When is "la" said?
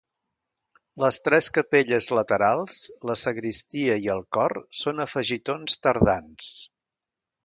3.09-3.15